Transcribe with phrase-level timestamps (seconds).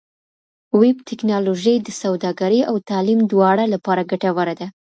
[0.79, 4.67] ویب ټکنالوژي د سوداګرۍ او تعلیم دواړو لپاره ګټوره ده.